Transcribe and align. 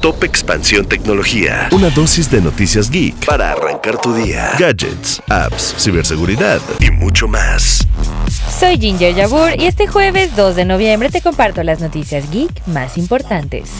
Top 0.00 0.24
Expansión 0.24 0.86
Tecnología. 0.86 1.68
Una 1.72 1.90
dosis 1.90 2.30
de 2.30 2.40
noticias 2.40 2.90
geek 2.90 3.26
para 3.26 3.52
arrancar 3.52 4.00
tu 4.00 4.14
día. 4.14 4.52
Gadgets, 4.58 5.22
apps, 5.28 5.74
ciberseguridad 5.78 6.60
y 6.80 6.90
mucho 6.90 7.28
más. 7.28 7.86
Soy 8.50 8.78
Ginger 8.78 9.14
Yabur 9.14 9.52
y 9.58 9.66
este 9.66 9.86
jueves 9.86 10.34
2 10.34 10.56
de 10.56 10.64
noviembre 10.64 11.08
te 11.08 11.22
comparto 11.22 11.62
las 11.62 11.80
noticias 11.80 12.30
geek 12.30 12.66
más 12.66 12.98
importantes. 12.98 13.70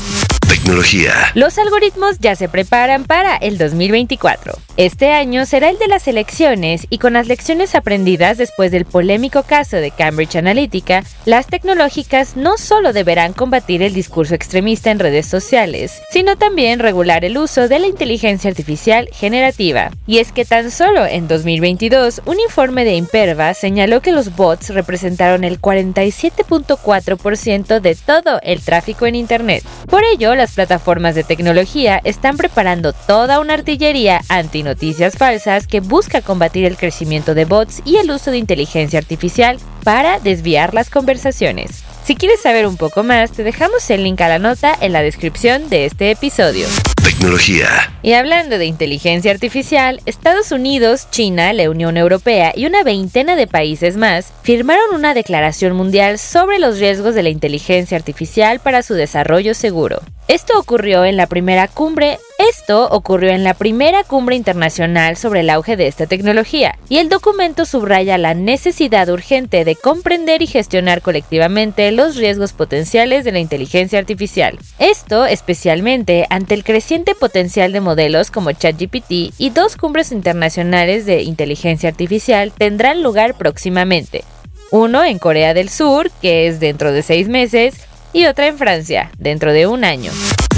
Tecnología. 0.49 1.13
Los 1.35 1.59
algoritmos 1.59 2.19
ya 2.19 2.35
se 2.35 2.49
preparan 2.49 3.05
para 3.05 3.37
el 3.37 3.57
2024. 3.57 4.53
Este 4.77 5.13
año 5.13 5.47
será 5.47 5.71
el 5.71 5.79
de 5.79 5.89
las 5.89 6.09
elecciones 6.09 6.87
y 6.91 6.99
con 6.99 7.13
las 7.13 7.29
lecciones 7.29 7.75
aprendidas 7.75 8.39
después 8.39 8.73
del 8.73 8.85
polémico 8.85 9.43
caso 9.43 9.77
de 9.77 9.91
Cambridge 9.91 10.37
Analytica, 10.37 11.05
las 11.25 11.47
tecnológicas 11.47 12.37
no 12.37 12.57
solo 12.57 12.93
deberán 12.93 13.33
combatir 13.33 13.83
el 13.83 13.95
discurso 13.95 14.35
extremista 14.35 14.91
en 14.91 14.99
redes 14.99 15.27
sociales, 15.27 16.03
sino 16.11 16.37
también 16.37 16.79
regular 16.79 17.25
el 17.25 17.39
uso 17.39 17.69
de 17.69 17.79
la 17.79 17.87
inteligencia 17.87 18.51
artificial 18.51 19.09
generativa. 19.13 19.91
Y 20.07 20.19
es 20.19 20.33
que 20.33 20.45
tan 20.45 20.71
solo 20.71 21.07
en 21.07 21.29
2022, 21.29 22.23
un 22.27 22.41
informe 22.41 22.85
de 22.85 22.95
Imperva 22.95 23.55
señaló 23.55 24.01
que 24.01 24.13
los 24.13 24.35
bots 24.35 24.60
representaron 24.69 25.45
el 25.45 25.61
47.4% 25.61 27.81
de 27.81 27.95
todo 27.95 28.41
el 28.43 28.63
tráfico 28.63 29.07
en 29.07 29.15
Internet. 29.15 29.65
Por 29.89 30.03
ello, 30.05 30.35
las 30.35 30.53
plataformas 30.53 31.15
de 31.15 31.25
tecnología 31.25 32.01
están 32.05 32.37
preparando 32.37 32.93
toda 32.93 33.41
una 33.41 33.55
artillería 33.55 34.21
anti-noticias 34.29 35.17
falsas 35.17 35.67
que 35.67 35.81
busca 35.81 36.21
combatir 36.21 36.65
el 36.65 36.77
crecimiento 36.77 37.35
de 37.35 37.47
bots 37.47 37.83
y 37.85 37.97
el 37.97 38.11
uso 38.11 38.31
de 38.31 38.39
inteligencia 38.39 38.99
artificial 38.99 39.59
para 39.85 40.21
desviar 40.21 40.75
las 40.75 40.91
conversaciones. 40.91 41.83
Si 42.05 42.17
quieres 42.17 42.41
saber 42.41 42.67
un 42.67 42.77
poco 42.77 43.03
más, 43.03 43.33
te 43.33 43.45
dejamos 43.45 43.89
el 43.91 44.05
link 44.05 44.21
a 44.21 44.29
la 44.29 44.39
nota 44.39 44.77
en 44.81 44.93
la 44.93 45.03
descripción 45.03 45.69
de 45.69 45.87
este 45.87 46.11
episodio. 46.11 46.67
Tecnología. 47.03 47.67
Y 48.03 48.13
hablando 48.13 48.59
de 48.59 48.67
inteligencia 48.67 49.31
artificial, 49.31 50.01
Estados 50.05 50.53
Unidos, 50.53 51.09
China, 51.11 51.53
la 51.53 51.71
Unión 51.71 51.97
Europea 51.97 52.53
y 52.55 52.67
una 52.67 52.83
veintena 52.83 53.37
de 53.37 53.47
países 53.47 53.97
más 53.97 54.33
firmaron 54.43 54.95
una 54.95 55.15
declaración 55.15 55.75
mundial 55.75 56.19
sobre 56.19 56.59
los 56.59 56.79
riesgos 56.79 57.15
de 57.15 57.23
la 57.23 57.31
inteligencia 57.31 57.97
artificial 57.97 58.61
para 58.61 58.83
su 58.83 58.95
desarrollo 58.95 59.55
seguro. 59.55 60.01
Esto 60.29 60.59
ocurrió 60.59 61.05
en 61.05 61.17
la 61.17 61.27
primera 61.27 61.69
cumbre 61.69 62.19
esto 62.51 62.89
ocurrió 62.91 63.31
en 63.31 63.45
la 63.45 63.55
primera 63.55 64.03
cumbre 64.03 64.35
internacional 64.35 65.17
sobre 65.17 65.41
el 65.41 65.51
auge 65.51 65.77
de 65.77 65.87
esta 65.87 66.07
tecnología, 66.07 66.77
y 66.89 66.99
el 66.99 67.09
documento 67.09 67.65
subraya 67.65 68.19
la 68.19 68.35
necesidad 68.35 69.09
urgente 69.09 69.65
de 69.65 69.77
comprender 69.77 70.43
y 70.43 70.49
gestionar 70.49 71.01
colectivamente 71.01 71.93
los 71.93 72.17
riesgos 72.17 72.53
potenciales 72.53 73.25
de 73.25 73.33
la 73.33 73.39
inteligencia 73.39 74.01
artificial. 74.01 74.59
Esto 74.81 75.27
especialmente 75.27 76.27
ante 76.29 76.55
el 76.55 76.65
creciente 76.65 77.15
potencial 77.15 77.73
de 77.73 77.81
modelos 77.81 78.33
como 78.33 78.51
ChatGPT 78.51 79.33
y 79.39 79.51
dos 79.51 79.77
cumbres 79.77 80.11
internacionales 80.11 81.07
de 81.07 81.23
inteligencia 81.23 81.89
artificial 81.89 82.53
tendrán 82.53 83.03
lugar 83.03 83.35
próximamente. 83.39 84.25
Uno 84.73 85.05
en 85.05 85.19
Corea 85.19 85.55
del 85.55 85.69
Sur, 85.69 86.11
que 86.21 86.49
es 86.49 86.59
dentro 86.59 86.91
de 86.91 87.03
seis 87.03 87.29
meses, 87.29 87.75
y 88.13 88.27
otra 88.27 88.49
en 88.49 88.59
Francia, 88.59 89.11
dentro 89.19 89.53
de 89.53 89.69
un 89.69 89.85
año. 89.85 90.11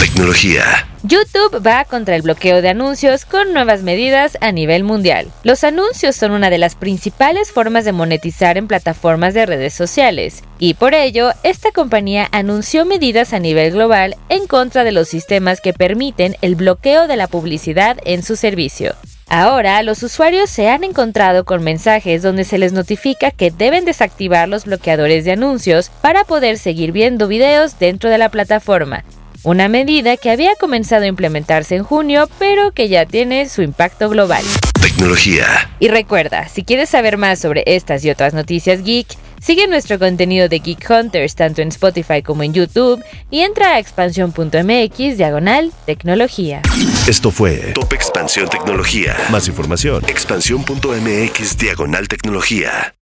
Tecnología. 0.02 0.64
YouTube 1.04 1.64
va 1.64 1.84
contra 1.84 2.16
el 2.16 2.22
bloqueo 2.22 2.60
de 2.60 2.70
anuncios 2.70 3.24
con 3.24 3.52
nuevas 3.52 3.84
medidas 3.84 4.36
a 4.40 4.50
nivel 4.50 4.82
mundial. 4.82 5.30
Los 5.44 5.62
anuncios 5.62 6.16
son 6.16 6.32
una 6.32 6.50
de 6.50 6.58
las 6.58 6.74
principales 6.74 7.52
formas 7.52 7.84
de 7.84 7.92
monetizar 7.92 8.58
en 8.58 8.66
plataformas 8.66 9.32
de 9.32 9.46
redes 9.46 9.74
sociales, 9.74 10.42
y 10.58 10.74
por 10.74 10.94
ello, 10.94 11.30
esta 11.44 11.70
compañía 11.70 12.28
anunció 12.32 12.84
medidas 12.84 13.32
a 13.32 13.38
nivel 13.38 13.70
global 13.70 14.16
en 14.28 14.48
contra 14.48 14.82
de 14.82 14.90
los 14.90 15.06
sistemas 15.06 15.60
que 15.60 15.72
permiten 15.72 16.34
el 16.40 16.56
bloqueo 16.56 17.06
de 17.06 17.16
la 17.16 17.28
publicidad 17.28 17.96
en 18.04 18.24
su 18.24 18.34
servicio. 18.34 18.96
Ahora, 19.28 19.80
los 19.84 20.02
usuarios 20.02 20.50
se 20.50 20.68
han 20.68 20.82
encontrado 20.82 21.44
con 21.44 21.62
mensajes 21.62 22.22
donde 22.22 22.42
se 22.42 22.58
les 22.58 22.72
notifica 22.72 23.30
que 23.30 23.52
deben 23.52 23.84
desactivar 23.84 24.48
los 24.48 24.64
bloqueadores 24.64 25.24
de 25.24 25.30
anuncios 25.30 25.90
para 26.00 26.24
poder 26.24 26.58
seguir 26.58 26.90
viendo 26.90 27.28
videos 27.28 27.78
dentro 27.78 28.10
de 28.10 28.18
la 28.18 28.30
plataforma, 28.30 29.04
una 29.44 29.68
medida 29.68 30.16
que 30.16 30.30
había 30.30 30.54
comenzado 30.56 31.04
a 31.04 31.08
implementarse 31.08 31.76
en 31.76 31.84
junio, 31.84 32.28
pero 32.38 32.72
que 32.72 32.88
ya 32.88 33.06
tiene 33.06 33.48
su 33.48 33.62
impacto 33.62 34.08
global. 34.08 34.44
Tecnología. 34.80 35.46
Y 35.80 35.88
recuerda, 35.88 36.48
si 36.48 36.62
quieres 36.64 36.90
saber 36.90 37.16
más 37.16 37.40
sobre 37.40 37.64
estas 37.66 38.04
y 38.04 38.10
otras 38.10 38.34
noticias 38.34 38.82
geek, 38.82 39.06
sigue 39.40 39.66
nuestro 39.66 39.98
contenido 39.98 40.48
de 40.48 40.60
Geek 40.60 40.88
Hunters 40.88 41.34
tanto 41.34 41.62
en 41.62 41.68
Spotify 41.68 42.22
como 42.22 42.42
en 42.44 42.52
YouTube 42.52 43.02
y 43.30 43.40
entra 43.40 43.74
a 43.74 43.78
expansión.mx 43.78 45.16
diagonal 45.16 45.72
tecnología. 45.86 46.62
Esto 47.08 47.30
fue 47.30 47.72
Top 47.74 47.92
Expansión 47.92 48.48
Tecnología. 48.48 49.16
Más 49.30 49.48
información, 49.48 50.04
expansión.mx 50.06 51.58
diagonal 51.58 52.08
tecnología. 52.08 52.94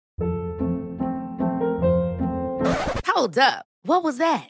Hold 3.16 3.38
up. 3.38 3.66
What 3.84 4.04
was 4.04 4.18
that? 4.18 4.50